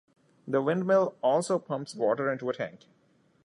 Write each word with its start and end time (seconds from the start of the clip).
The 0.47 0.63
windmill 0.63 1.13
also 1.21 1.59
pumps 1.59 1.93
water 1.93 2.31
into 2.31 2.49
a 2.49 2.53
tank. 2.53 2.85